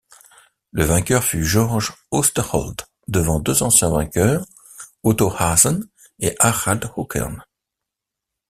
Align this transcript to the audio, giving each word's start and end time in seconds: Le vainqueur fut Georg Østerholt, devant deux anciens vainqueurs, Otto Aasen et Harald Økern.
Le 0.71 0.83
vainqueur 0.83 1.23
fut 1.23 1.45
Georg 1.45 1.83
Østerholt, 2.11 2.87
devant 3.07 3.39
deux 3.39 3.61
anciens 3.61 3.91
vainqueurs, 3.91 4.43
Otto 5.03 5.31
Aasen 5.37 5.85
et 6.19 6.33
Harald 6.39 6.89
Økern. 6.97 7.43